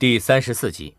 [0.00, 0.96] 第三十四集，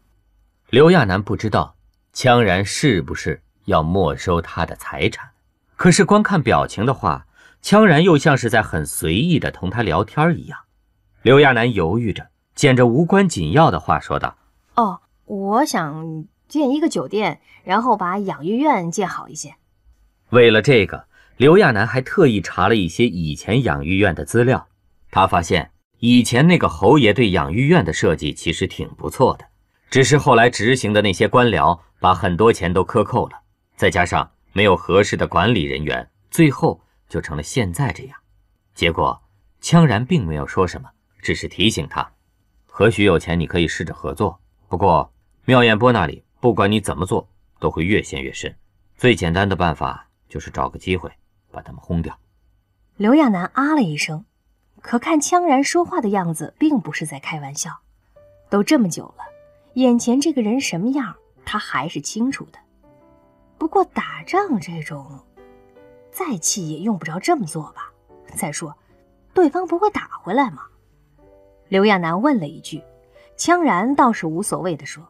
[0.69, 1.75] 刘亚楠不知道
[2.13, 5.31] 羌然是不是要没收他的财产，
[5.75, 7.25] 可是光看表情的话，
[7.63, 10.59] 羌然又像是在很随意的同他聊天一样。
[11.23, 14.37] 刘亚楠犹豫着，捡着无关紧要的话说道
[14.77, 19.55] ：“哦，我想建一个酒店，然后把养育院建好一些。”
[20.29, 21.07] 为了这个，
[21.37, 24.67] 刘亚楠还特意查了一些以前养育院的资料，
[25.09, 25.70] 他发现。
[26.03, 29.45] 以前那个侯爷对养育院的设计其实挺不错的，
[29.91, 33.39] 只是后来执行的那些官僚把很多钱都克扣了，
[33.75, 38.17] 再加上没有合适的管理人员，最后就成了现在这样。
[38.73, 39.21] 结果，
[39.61, 40.89] 羌然并没有说什么，
[41.21, 42.11] 只是提醒他，
[42.65, 45.13] 何许有钱你可以试着合作，不过
[45.45, 47.29] 妙艳波那里不管你怎么做
[47.59, 48.55] 都会越陷越深，
[48.97, 51.11] 最简单的办法就是找个机会
[51.51, 52.17] 把他们轰掉。
[52.97, 54.25] 刘亚楠啊了一声。
[54.81, 57.71] 可看羌然说话的样子，并不是在开玩笑。
[58.49, 59.23] 都这么久了，
[59.75, 62.59] 眼前这个人什么样，他还是清楚的。
[63.57, 65.19] 不过打仗这种，
[66.11, 67.91] 再气也用不着这么做吧？
[68.35, 68.75] 再说，
[69.33, 70.63] 对方不会打回来吗？
[71.69, 72.83] 刘亚楠问了一句，
[73.37, 75.07] 羌然倒是无所谓的说：“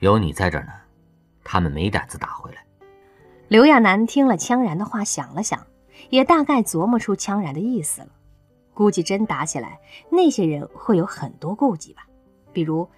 [0.00, 0.72] 有你在这儿呢，
[1.44, 2.64] 他们没胆子打回来。”
[3.46, 5.64] 刘亚楠听了羌然的话，想了想，
[6.10, 8.08] 也大概琢磨出羌然的意思了。
[8.78, 12.06] 估计真打起来，那些人会有很多顾忌吧，
[12.52, 12.88] 比如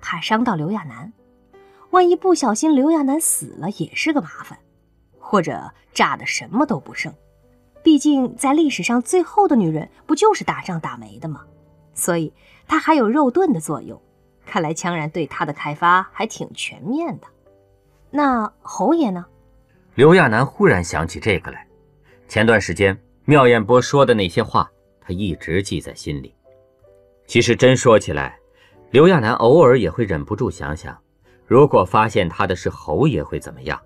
[0.00, 1.12] 怕伤到刘亚楠，
[1.90, 4.58] 万一不小心刘亚楠死了也是个麻烦，
[5.18, 7.12] 或者炸的什么都不剩。
[7.82, 11.44] 毕竟在历史上，最后的女人不就是打仗打没的吗？
[11.92, 12.32] 所以
[12.66, 14.00] 她还有肉盾的作用。
[14.46, 17.26] 看来羌然对她的开发还挺全面的。
[18.10, 19.26] 那侯爷呢？
[19.94, 21.66] 刘亚楠忽然想起这个来，
[22.28, 24.66] 前段时间妙艳波说的那些话。
[25.08, 26.34] 他一直记在心里。
[27.26, 28.38] 其实真说起来，
[28.90, 30.96] 刘亚楠偶尔也会忍不住想想，
[31.46, 33.80] 如果发现他的是侯爷会怎么样？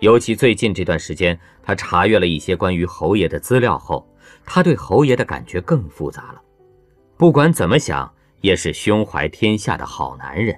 [0.00, 4.06] 尤其最近这段时间，他查阅了一些关于侯爷的资料后，
[4.44, 6.42] 他对侯爷的感觉更复杂了。
[7.16, 10.54] 不管怎么想，也是胸怀天下的好男人。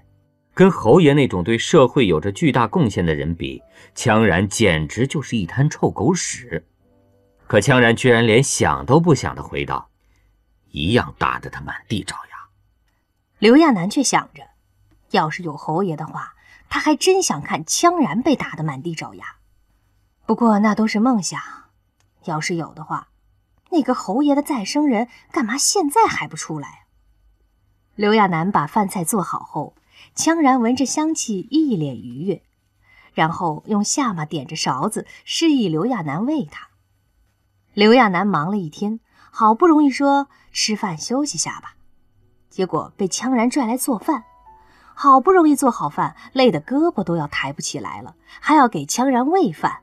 [0.53, 3.62] 跟侯爷那种对社会有着巨大贡献的人比，
[3.94, 6.61] 羌然简直就是一滩臭狗屎。
[7.50, 9.91] 可羌然居然连想都不想的回道
[10.71, 12.47] ：“一样打得他满地找牙。”
[13.41, 14.44] 刘亚楠却想着，
[15.11, 16.34] 要是有侯爷的话，
[16.69, 19.34] 他还真想看羌然被打得满地找牙。
[20.27, 21.41] 不过那都是梦想，
[22.22, 23.09] 要是有的话，
[23.71, 26.87] 那个侯爷的再生人干嘛现在还不出来？
[27.97, 29.75] 刘亚楠把饭菜做好后，
[30.15, 32.44] 羌然闻着香气，一脸愉悦，
[33.12, 36.69] 然后用下巴点着勺子，示意刘亚楠喂他。
[37.72, 38.98] 刘亚楠忙了一天，
[39.31, 41.76] 好不容易说吃饭休息下吧，
[42.48, 44.25] 结果被羌然拽来做饭。
[44.92, 49.78] 好不容易做好饭，累得胳膊都要抬不起来了，还要给羌然喂饭。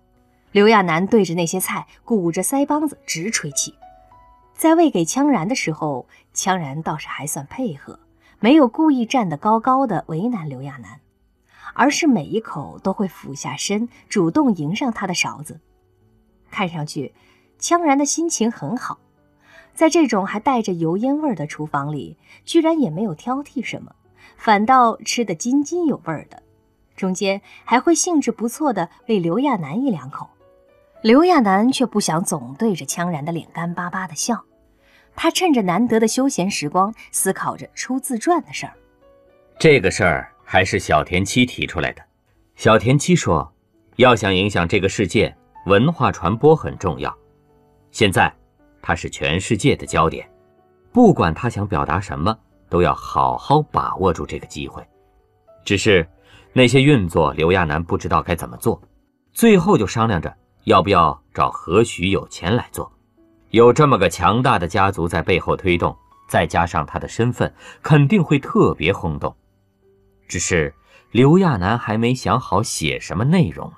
[0.51, 3.73] 刘亚楠对着那些菜鼓着腮帮子直吹气。
[4.53, 7.99] 在喂给羌然的时候，羌然倒是还算配合，
[8.39, 10.99] 没有故意站得高高的为难刘亚楠，
[11.73, 15.61] 而是每一口都会俯下身，主动迎上他的勺子，
[16.51, 17.13] 看上去。
[17.59, 18.99] 羌然的心情很好，
[19.73, 23.93] 在这种还带着油烟味的厨房里，居然也没有挑剔什么，
[24.37, 26.41] 反倒吃得津津有味的。
[26.95, 30.27] 中间还会兴致不错地喂刘亚楠一两口。
[31.03, 34.43] 刘亚楠却不想总对着羌然的脸干巴巴的笑，
[35.15, 38.73] 他趁着难得的休闲时光，思考着出自传的事儿。
[39.59, 42.01] 这个事儿还是小田七提出来的。
[42.55, 43.53] 小田七说，
[43.97, 45.35] 要想影响这个世界，
[45.67, 47.15] 文化传播很重要。
[47.97, 48.31] 现在，
[48.79, 50.29] 他是全世界的焦点，
[50.93, 52.37] 不管他想表达什么，
[52.69, 54.87] 都要好好把握住这个机会。
[55.65, 56.07] 只是
[56.53, 58.79] 那些运作，刘亚楠不知道该怎么做，
[59.33, 60.31] 最后就商量着
[60.65, 62.91] 要不要找何许有钱来做。
[63.49, 65.97] 有这么个强大的家族在背后推动，
[66.29, 69.35] 再加上他的身份，肯定会特别轰动。
[70.27, 70.71] 只是
[71.09, 73.77] 刘亚楠还没想好写什么内容呢。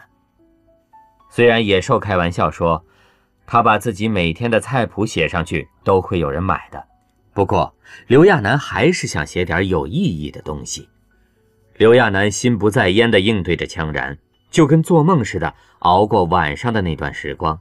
[1.29, 2.83] 虽然野兽开玩笑说。
[3.51, 6.85] 他把自己每天的菜谱写上去，都会有人买的。
[7.33, 7.73] 不过
[8.05, 10.87] 刘亚楠还是想写点有意义的东西。
[11.77, 14.15] 刘亚楠心不在焉地应对着羌然，
[14.51, 17.59] 就跟做梦似的熬过晚上的那段时光。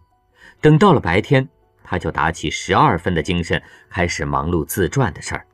[0.61, 1.49] 等到了白天，
[1.82, 5.46] 他就打起十二分的精神，开始忙碌自传的事儿。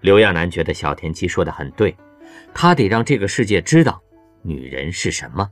[0.00, 1.96] 刘亚楠觉得小田七说的很对，
[2.52, 4.02] 他得让这个世界知道
[4.42, 5.48] 女人是什么，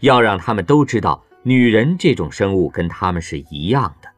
[0.00, 1.22] 要让他们都知道。
[1.48, 4.08] 女人这种生物跟他们是一样的，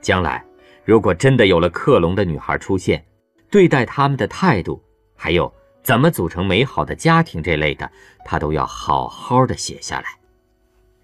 [0.00, 0.44] 将来
[0.84, 3.04] 如果真的有了克隆的女孩出现，
[3.48, 4.82] 对待他们的态度，
[5.14, 7.88] 还有怎么组成美好的家庭这类的，
[8.24, 10.06] 他都要好好的写下来。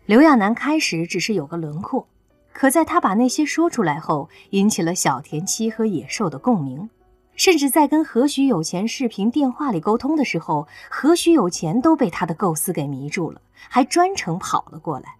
[0.06, 2.08] 刘亚楠开始只是有个轮廓，
[2.52, 6.90] 可在他把那些说出来后，引起了小田七和野兽的共鸣，
[7.36, 15.14] 甚至在跟何许有钱视频电话里沟通的时候，何许有钱都被他的构思给迷住了，还专程跑了过来。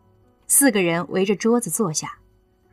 [0.51, 2.19] 四个人围着桌子坐下，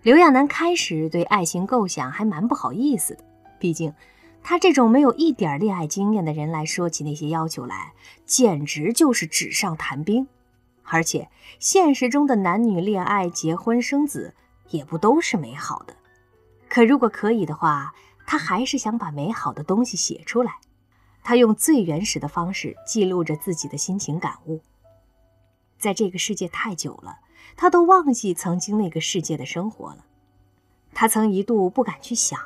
[0.01, 3.23] 刘亚楠开始对爱情构想还蛮不好意思的，
[3.59, 3.93] 毕竟
[4.41, 7.91] 他这种没有一点恋爱经验的人来说起那些要求来，
[8.25, 10.25] 简直就是纸上谈兵。
[10.83, 11.29] 而且，
[11.59, 14.33] 现实中的男女恋爱、结婚生子
[14.69, 15.93] 也不都是美好的。
[16.69, 17.93] 可如果可以的话，
[18.25, 20.53] 他还是想把美好的东西写出来。
[21.23, 24.61] 他用最原始的方式记录着自己的心情感悟。
[25.77, 27.17] 在这个世界太久了，
[27.55, 30.05] 他都忘记曾经那个世界的生活了。
[30.93, 32.39] 他曾一度不敢去想，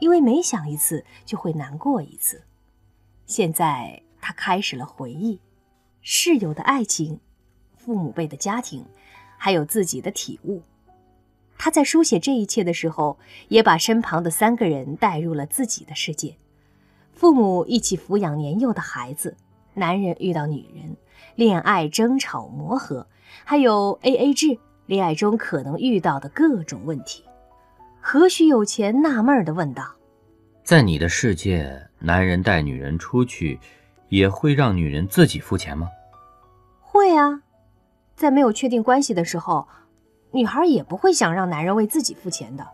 [0.00, 2.42] 因为每想一次就会难过一次。
[3.26, 5.40] 现在他开始了回忆
[6.02, 7.20] 室友的爱情。
[7.82, 8.84] 父母辈的家庭，
[9.38, 10.60] 还有自己的体悟。
[11.56, 13.18] 他在书写这一切的时候，
[13.48, 16.36] 也把身旁的三个人带入了自己的世界：
[17.14, 19.34] 父母一起抚养年幼的孩子，
[19.74, 20.96] 男人遇到女人，
[21.34, 23.06] 恋爱争吵磨合，
[23.44, 27.24] 还有 A A 制，恋爱中可能遇到的各种问题。
[28.00, 29.84] 何许有钱纳闷地问道
[30.64, 33.60] ：“在你的世界，男人带女人出去，
[34.08, 35.88] 也会让女人自己付钱吗
[36.80, 37.42] ？”“会啊。”
[38.16, 39.66] 在没有确定关系的时候，
[40.30, 42.66] 女孩也不会想让男人为自己付钱的。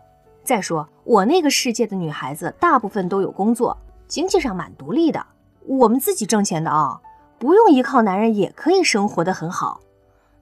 [0.43, 3.77] 再说，我那个世界的女孩子大部分都有工作，
[4.07, 5.25] 经济上蛮独立的，
[5.67, 7.01] 我们自己挣钱的啊，
[7.37, 9.81] 不用依靠男人也可以生活的很好。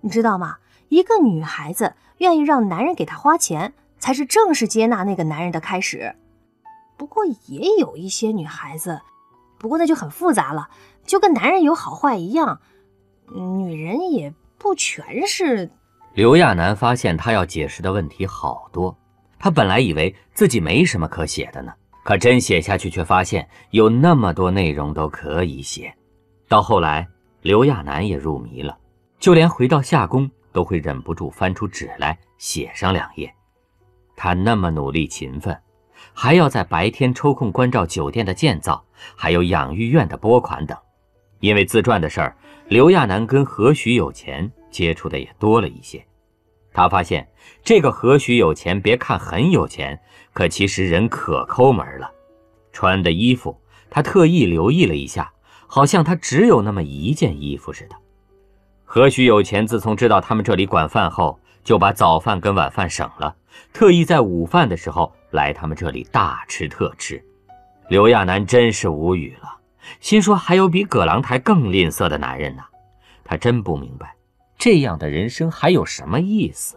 [0.01, 0.57] 你知道吗？
[0.89, 6.15] 一个女孩子愿意让男人给她花钱，才是正式接纳那个男人的开始。
[6.95, 9.01] 不过也有一些女孩子，
[9.57, 10.69] 不过那就很复杂了，
[11.03, 12.61] 就跟男人有好坏一样，
[13.33, 14.33] 女人也。
[14.57, 15.69] 不全是。
[16.13, 18.97] 刘亚楠发现他要解释的问题好多，
[19.37, 21.73] 他本来以为自己没什么可写的呢，
[22.05, 25.91] 可真写下去却发现有那么多内容都可以写。
[26.47, 27.07] 到后来，
[27.41, 28.77] 刘亚楠也入迷了，
[29.19, 33.33] 就连回到夏宫都会忍不住翻出纸来写上两页。
[34.15, 35.59] 他那么努力勤奋，
[36.13, 38.85] 还要在白天抽空关照酒店的建造，
[39.15, 40.77] 还有养育院的拨款等，
[41.39, 42.37] 因为自传的事儿。
[42.67, 46.05] 刘亚楠跟何许有钱接触的也多了一些，
[46.71, 47.27] 他发现
[47.63, 49.99] 这个何许有钱，别看很有钱，
[50.35, 52.11] 可其实人可抠门了。
[52.73, 53.57] 穿的衣服，
[53.89, 55.31] 他特意留意了一下，
[55.65, 57.95] 好像他只有那么一件衣服似的。
[58.83, 63.33] 何许有钱自从知道他们这里管饭后，就把早饭跟晚饭省了，
[63.71, 67.23] 特意在午饭的时候来他们这里大吃特吃。
[67.87, 69.55] 刘亚楠真是无语了。
[70.01, 72.63] 心说：“还有比葛朗台更吝啬的男人呢。”
[73.23, 74.15] 他真不明白，
[74.57, 76.75] 这样的人生还有什么意思？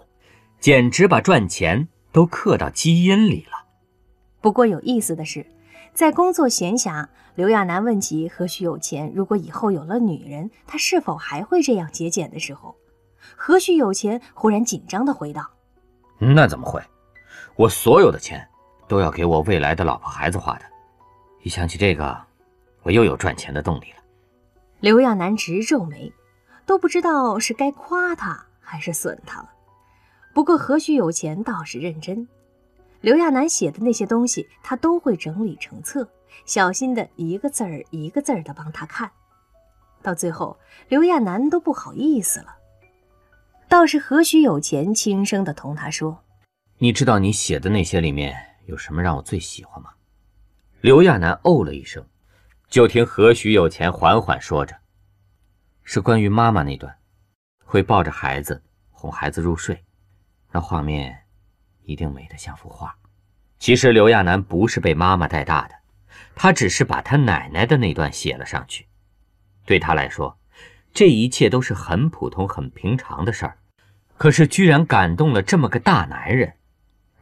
[0.61, 3.67] 简直把赚钱都刻到基因里了。
[4.41, 5.47] 不过有意思的是，
[5.93, 12.77] 在工作闲暇，刘亚楠问及何许有钱如果以后有了女人，他是否还会这样节俭的时候，
[13.37, 15.51] 何许有钱忽然紧张地回道
[16.19, 16.83] ：“那怎么会？
[17.57, 18.49] 我所有的钱
[18.87, 20.65] 都要给我未来的老婆孩子花的。
[21.43, 22.17] 一想起这个……”
[22.85, 24.03] 我又有赚钱的动力了。
[24.81, 26.11] 刘亚楠直皱眉，
[26.65, 29.49] 都不知道是该夸他还是损他了。
[30.39, 32.29] 不过何许有钱倒是认真，
[33.01, 36.09] 刘亚楠写的那些东西，他都会整理成册，
[36.47, 39.11] 小心的一个字儿一个字儿的帮他看。
[40.01, 42.55] 到最后，刘亚楠都不好意思了。
[43.67, 46.23] 倒是何许有钱轻声的同他说
[46.79, 49.91] ：“你知道你写的那些里面有什么让我最喜欢吗？”
[50.81, 52.07] 刘亚楠哦了一声。
[52.69, 54.77] 就听何许有钱缓缓说着
[55.83, 56.97] ：“是关于妈妈那段，
[57.65, 59.83] 会抱着孩子哄孩子入睡，
[60.53, 61.25] 那画面
[61.85, 62.95] 一定美得像幅画。
[63.59, 65.75] 其实刘亚楠不是被妈妈带大的，
[66.35, 68.87] 他只是把他奶奶的那段写了上去。
[69.65, 70.39] 对他来说，
[70.95, 73.59] 这一切都是很普通、很平常的事儿，
[74.17, 76.55] 可是居然感动了这么个大男人。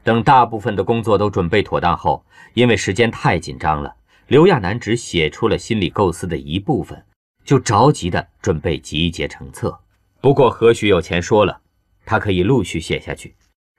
[0.04, 3.97] 等大部分的工作都准备妥当后，因为时间太紧张了。”
[4.28, 7.04] 刘亚楠只写出了心理构思的一部分，
[7.45, 9.78] 就着急的准备集结成册。
[10.21, 11.61] 不过何许有钱说了，
[12.07, 13.35] 他可以陆续写下去，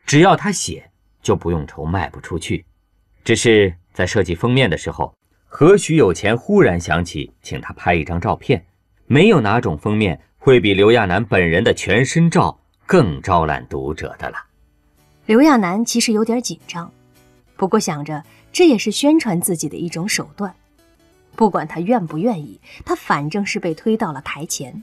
[0.05, 0.91] 只要他写，
[1.23, 2.63] 就不用愁卖不出去。
[3.23, 5.11] 只是在设计封面的时候，
[5.47, 8.63] 何许有钱忽然想起请他拍一张照片，
[9.07, 14.37] 没有哪种封面会比刘亚楠本人的全身照更招揽读者的了。
[15.25, 16.91] 刘亚楠其实有点紧张，
[17.55, 18.23] 不过想着。
[18.49, 20.55] 这也是宣传自己的一种手段。
[21.35, 24.81] 不管他愿不愿意，他反正是被推到了台前。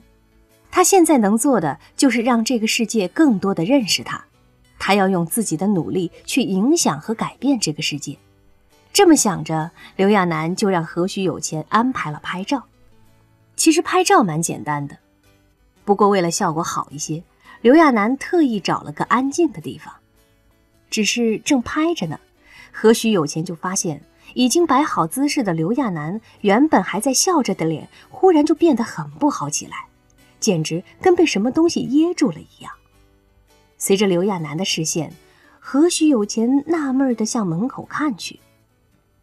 [0.75, 4.25] 他现在能做的就是让这个世界更多的认识他，
[4.77, 8.17] 他要用自己的努力去影响和改变这个世界。
[8.91, 12.61] 这么想着，刘亚楠就让何许有钱安排了拍照。
[13.55, 14.97] 其实拍照蛮简单的，
[15.85, 17.23] 不过为了效果好一些，
[17.61, 19.93] 刘亚楠特意找了个安静的地方。
[20.89, 22.19] 只是正拍着呢，
[22.73, 24.01] 何许有钱就发现
[24.33, 29.85] 已经摆好姿势的刘亚楠原本还在笑着的脸，忽然就变得很不好起来。
[30.45, 32.71] 简直跟被什么东西噎住了一样。
[33.79, 35.11] 随着刘亚楠的视线，
[35.59, 38.39] 何许有钱纳闷地向门口看去，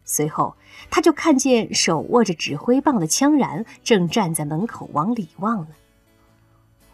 [0.03, 0.55] 随后
[0.91, 5.69] 他就看见手握着指挥棒的羌然正站在门口往里望呢。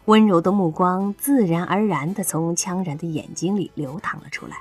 [0.04, 4.58] 温柔的目光自然而然地从羌然的眼睛里流淌了出来。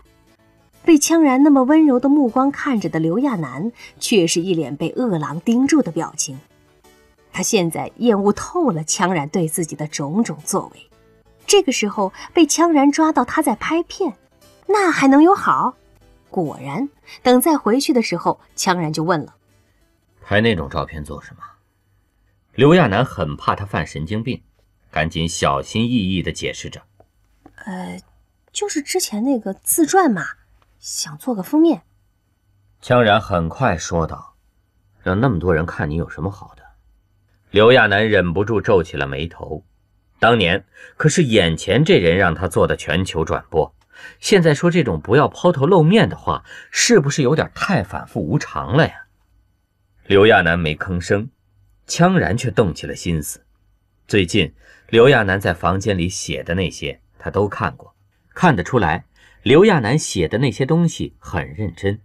[0.84, 6.40] 被羌然那么温柔的目光看着的刘亚楠，却是一脸被饿狼盯住的表情。
[7.31, 10.89] 他现在厌恶透了羌然对自己的种种作为，
[11.45, 14.15] 这个时候被羌然抓到他在拍片，
[14.67, 15.75] 那还能有好？
[16.29, 16.89] 果然，
[17.24, 19.36] 等再回去的时候，羌然就问了
[20.21, 21.41] ：“拍那种照片做什么？”
[22.53, 24.43] 刘亚楠很怕他犯神经病，
[24.91, 26.81] 赶紧小心翼翼地解释着
[27.65, 28.00] ：“呃，
[28.51, 30.24] 就是之前那个自传嘛，
[30.79, 31.83] 想做个封面。”
[32.83, 34.36] 羌然很快说道
[35.01, 36.59] ：“让那么多人看你有什么好的？”
[37.51, 39.65] 刘亚楠忍不住皱起了眉头。
[40.20, 40.65] 当年
[40.98, 43.74] 可是眼前这人让他做的全球转播，
[44.20, 48.94] 现在说这种不要抛头露面的话，是不是有点太反复无常了呀？
[50.06, 51.29] 刘亚楠没吭声，
[51.88, 53.44] 羌然却动起了心思。
[54.08, 54.53] 最近
[54.89, 57.96] 刘亚楠在房间里写的那些，他都看过，
[58.36, 59.06] 看得出来，
[59.41, 62.00] 刘亚楠写的那些东西很认真，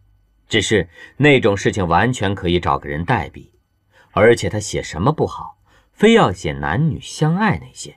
[0.49, 3.54] 只是那种事情完全可以找个人代笔。
[4.15, 5.57] 而且他写什么不好，
[5.93, 7.95] 非要写男女相爱那些。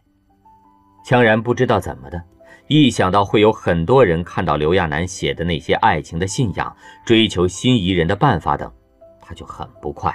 [1.05, 2.21] 羌然不知道怎么的，
[2.67, 8.69] 一想到会有很多人看到刘亚楠写的那些爱情的信仰、追求心仪人的办法等，
[9.21, 10.13] 他就很不快。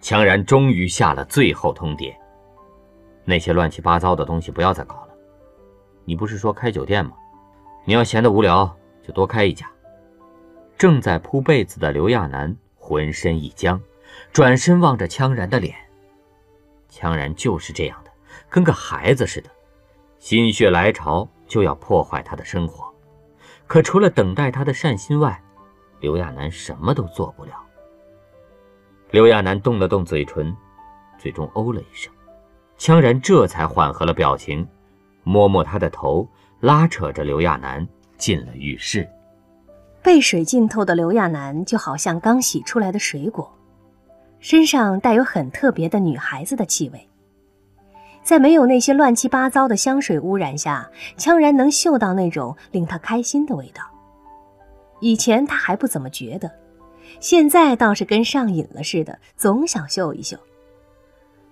[0.00, 2.14] 羌然终于下了最后通牒：
[3.24, 5.14] 那些乱七八糟的东西不要再搞了。
[6.04, 7.12] 你不是说开酒店吗？
[7.84, 9.70] 你要闲得无聊，就多开一家。
[10.78, 13.80] 正在铺被子的刘亚楠浑身一僵。
[14.32, 15.74] 转身望着羌然的脸，
[16.90, 18.10] 羌然就是这样的，
[18.48, 19.50] 跟个孩子似的，
[20.18, 22.92] 心血来潮就要破坏他的生活。
[23.66, 25.42] 可除了等待他的善心外，
[26.00, 27.52] 刘亚楠什么都做不了。
[29.10, 30.54] 刘亚楠动了动嘴唇，
[31.18, 32.12] 最终哦了一声。
[32.78, 34.66] 羌然这才缓和了表情，
[35.22, 36.28] 摸摸他的头，
[36.60, 37.86] 拉扯着刘亚楠
[38.18, 39.08] 进了浴室。
[40.02, 43.50] 被水浸透的刘亚楠就好像刚洗出来的水果。
[44.46, 47.08] 身上带有很特别的女孩子的气味，
[48.22, 50.88] 在没有那些乱七八糟的香水污染下，
[51.18, 53.82] 羌然能嗅到那种令他开心的味道。
[55.00, 56.48] 以前他还不怎么觉得，
[57.18, 60.38] 现在倒是跟上瘾了似的，总想嗅一嗅。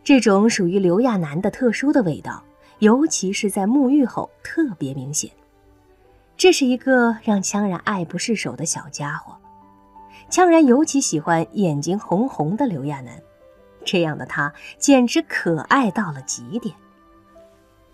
[0.05, 2.45] 这种属于刘亚楠的特殊的味道，
[2.79, 5.29] 尤其是在沐浴后特别明显。
[6.37, 9.37] 这是一个让羌然爱不释手的小家伙。
[10.35, 13.23] 羌然尤其喜欢眼睛红红的刘亚楠，
[13.85, 16.75] 这样的他简直可爱到了极点。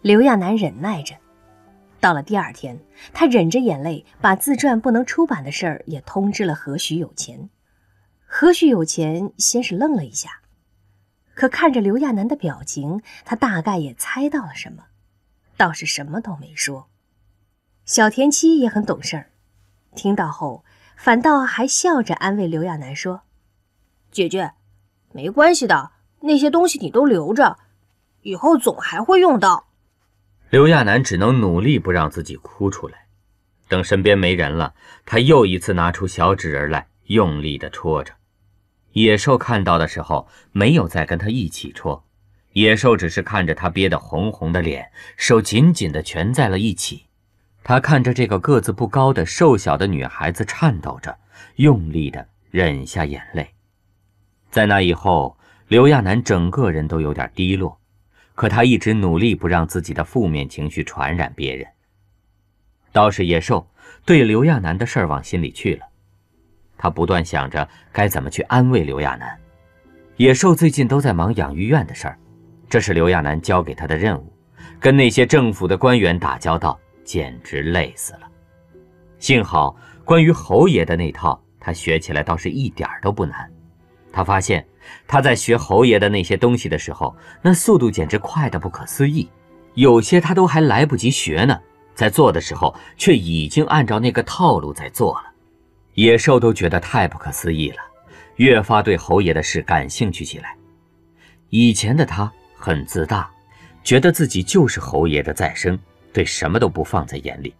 [0.01, 1.15] 刘亚楠忍耐着，
[2.01, 2.81] 到了第二天，
[3.13, 7.51] 他忍着眼泪把自传不能出版的事儿也通知了何许有钱。
[8.25, 10.41] 何许有钱先是愣了一下，
[11.35, 14.85] 可看着刘亚楠的表情，他大概也猜到了什么，
[15.59, 16.89] 倒是什么都没说。
[17.85, 19.31] 小田七也很懂事儿，
[19.95, 20.65] 听到后。
[21.03, 23.23] 反倒还笑着安慰刘亚楠说
[24.13, 24.53] ：“姐姐，
[25.13, 27.57] 没关系的，那些东西你都留着，
[28.21, 29.69] 以后总还会用到。”
[30.51, 33.07] 刘亚楠只能努力不让自己哭出来。
[33.67, 34.75] 等身边没人了，
[35.07, 38.13] 他又一次拿出小纸人来，用力地戳着。
[38.93, 42.05] 野兽看到的时候，没有再跟他一起戳，
[42.53, 47.07] 野兽只是看着他憋得红红的脸，手紧紧地蜷在了一起。
[47.71, 51.17] 他看着这个个子不高的瘦小的女孩子，颤抖着，
[51.55, 53.49] 用力的忍下眼泪。
[54.51, 57.79] 在那以后，刘亚楠整个人都有点低落，
[58.35, 61.65] 可他一直努力不让自己的负面情绪传染别人。
[62.91, 63.65] 倒是野兽
[64.05, 65.87] 对刘亚楠的事儿往心里去了，
[66.77, 69.39] 他不断想着该怎么去安慰刘亚楠。
[70.17, 72.19] 野兽最近都在忙养育院的事儿，
[72.69, 74.33] 这是刘亚楠交给他的任务，
[74.81, 76.77] 跟那些政府的官员打交道。
[77.11, 78.31] 简直累死了，
[79.19, 83.51] 幸好关于侯爷的那套，他学起来倒是一点都不难。
[84.13, 84.65] 他发现
[85.09, 87.13] 他在学侯爷的那些东西的时候，
[87.43, 89.29] 那速度简直快得不可思议，
[89.75, 91.61] 有些他都还来不及学呢，
[91.97, 95.33] 在做的时候却已经按照那个套路在做了。
[95.95, 97.79] 野兽都觉得太不可思议了，
[98.37, 100.57] 越发对侯爷的事感兴趣起来。
[101.49, 103.29] 以前的他很自大，
[103.83, 105.77] 觉得自己就是侯爷的再生，
[106.13, 107.55] 对什么都不放在眼里。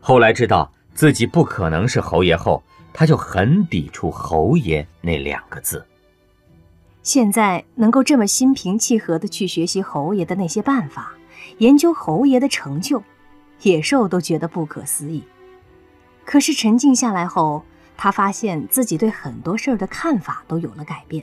[0.00, 2.62] 后来知道自己不可能是侯爷后，
[2.92, 5.84] 他就很抵触“侯爷”那两个字。
[7.02, 11.12] 现在能够这么心平气和地去学习侯爷的那些办法，
[11.58, 13.02] 研究侯爷的成就，
[13.62, 15.22] 野兽都觉得不可思议。
[16.24, 17.62] 可是沉静下来后，
[17.96, 21.22] 他发现自己对很多事儿的看法都有了改变。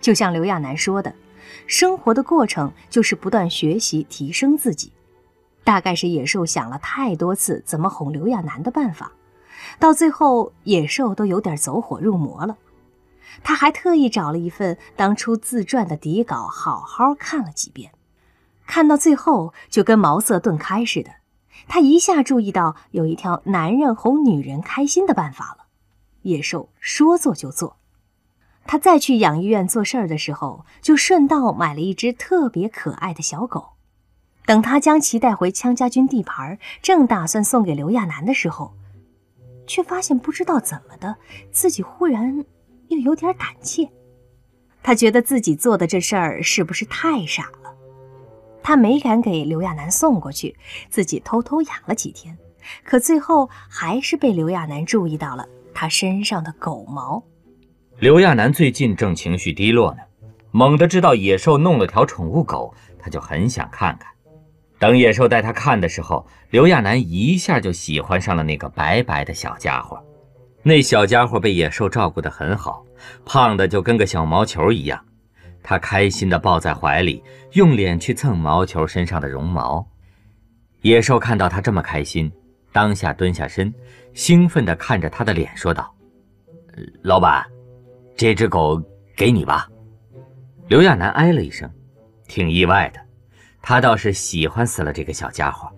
[0.00, 1.14] 就像刘亚楠说的，
[1.66, 4.92] 生活的过程就是不断学习提升自己。
[5.66, 9.10] 大概是野兽想了太多次怎么哄刘亚楠的办法，
[9.80, 12.56] 到最后野兽都有点走火入魔了。
[13.42, 17.90] 他还特意找了一份当初自传的底稿，好好看了几遍。
[18.64, 21.10] 看到最后，就跟茅塞顿开似的。
[21.66, 25.66] 他一下注意到有一条男人哄女人开心的办法了，
[26.22, 27.78] 野兽说做就做。
[28.68, 33.75] 他再去养医院做事儿的时候，就顺道买了一只特别可爱的小狗。
[34.46, 38.72] 等他将其带回羌家军地盘，正打算送给刘亚楠的时候，
[39.66, 41.16] 却发现不知道怎么的，
[41.50, 42.44] 自己忽然
[42.88, 43.90] 又有点胆怯。
[44.84, 47.74] 他觉得自己做的这事儿是不是太傻了？
[48.62, 50.56] 他没敢给刘亚楠送过去，
[50.88, 52.38] 自己偷偷养了几天，
[52.84, 57.20] 可最后还是被刘亚楠注意到了他身上的狗毛。
[57.98, 60.02] 刘亚楠最近正情绪低落呢，
[60.52, 64.12] 猛地知道野兽弄了条宠物狗，他就很想看看。
[64.78, 70.02] 等野兽带他看的时候，刘亚楠一下就喜欢上了那个白白的小家伙。
[70.62, 72.84] 那小家伙被野兽照顾得很好，
[73.24, 75.02] 胖的就跟个小毛球一样。
[75.62, 79.86] 他开心地抱在怀里，用脸去蹭毛球身上的绒毛。
[80.82, 82.30] 野兽看到他这么开心，
[82.70, 83.72] 当下蹲下身，
[84.12, 85.92] 兴奋地看着他的脸，说道
[87.02, 87.44] ：“老板，
[88.14, 88.80] 这只狗
[89.16, 89.68] 给你吧。”
[90.68, 91.70] 刘亚楠哎了一声，
[92.28, 93.00] 挺意外的。
[93.68, 95.68] 他倒是喜欢死了这个小家伙，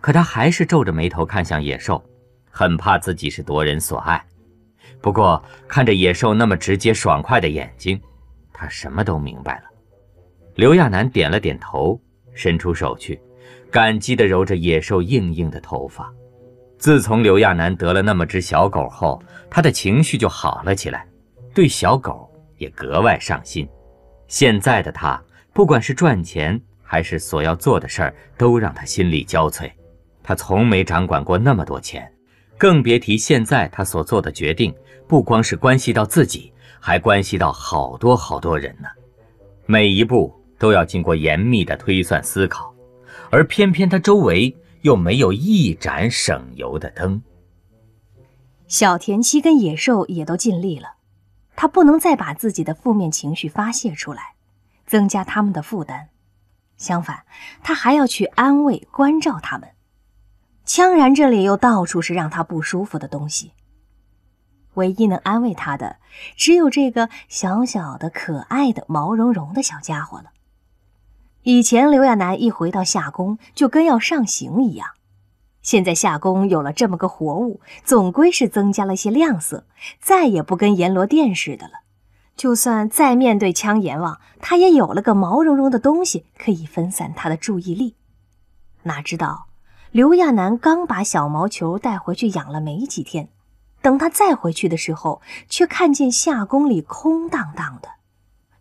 [0.00, 2.04] 可他还是皱着眉头看向野兽，
[2.50, 4.20] 很怕自己是夺人所爱。
[5.00, 8.00] 不过看着野兽那么直接爽快的眼睛。
[8.52, 9.62] 他什么都明白了，
[10.56, 12.00] 刘亚楠点了点头，
[12.34, 13.20] 伸出手去，
[13.70, 16.12] 感激地揉着野兽硬硬的头发。
[16.80, 21.06] 自从刘亚楠得了那么只小狗后，他的情绪就好了起来，
[21.54, 23.68] 对小狗也格外上心。
[24.26, 26.60] 现在的他，不管是赚钱
[26.90, 29.70] 还是所要做的事儿，都让他心力交瘁。
[30.24, 32.12] 他从没掌管过那么多钱，
[32.58, 34.74] 更别提现在他所做的决定，
[35.06, 36.52] 不光是关系到自己。
[36.80, 38.88] 还关系到好多好多人呢，
[39.66, 42.74] 每一步都要经过严密的推算思考，
[43.30, 47.22] 而偏偏他周围又没有一盏省油的灯。
[48.66, 50.94] 小田七跟野兽也都尽力了，
[51.54, 54.34] 他不能再把自己的负面情绪发泄出来，
[54.86, 56.08] 增加他们的负担，
[56.80, 57.24] 相反，
[57.62, 59.68] 他还要去安慰关照他们。
[60.66, 63.52] 羌然这里又到处是让他不舒服的东西。
[64.74, 65.96] 唯一能安慰他的，
[66.36, 70.30] 只有这个小小的、可爱的、毛茸茸的小家伙了。
[71.42, 74.88] 以前刘亚楠一回到夏宫，就跟要上刑一样。
[75.60, 79.66] 现在夏宫有了这么个活物，总归是增加了些亮色，
[80.00, 81.79] 再也不跟阎罗殿似的了。
[82.40, 87.96] 就算再面对枪阎王，他也有了个毛茸茸的东西可以分散他的注意力。
[88.84, 89.48] 哪知道
[89.90, 93.28] 刘亚楠刚把小毛球带回去养了没几天。
[93.82, 97.90] 等他再回去的时候，却看见夏宫里空荡荡的。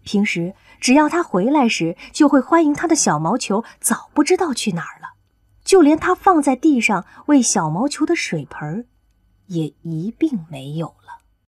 [0.04, 5.12] 平时只要他回来时，就会欢迎他的小毛球，早不知道去哪儿了。
[5.64, 8.86] 就连他放在地上喂小毛球的水盆，
[9.48, 10.96] 也一并没有。